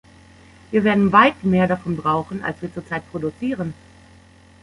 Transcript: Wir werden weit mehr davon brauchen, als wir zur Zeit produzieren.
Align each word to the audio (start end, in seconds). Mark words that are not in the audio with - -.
Wir 0.71 0.83
werden 0.83 1.11
weit 1.11 1.43
mehr 1.43 1.67
davon 1.67 1.95
brauchen, 1.95 2.41
als 2.43 2.59
wir 2.63 2.73
zur 2.73 2.83
Zeit 2.83 3.07
produzieren. 3.11 3.75